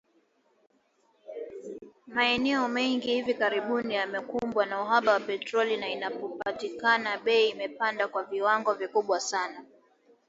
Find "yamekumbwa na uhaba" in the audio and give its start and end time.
3.95-5.13